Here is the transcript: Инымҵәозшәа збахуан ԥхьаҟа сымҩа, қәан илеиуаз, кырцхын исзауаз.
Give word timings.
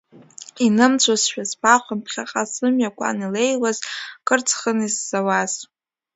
Инымҵәозшәа 0.65 1.43
збахуан 1.49 1.99
ԥхьаҟа 2.05 2.43
сымҩа, 2.53 2.95
қәан 2.97 3.17
илеиуаз, 3.25 3.77
кырцхын 4.27 4.77
исзауаз. 4.87 5.53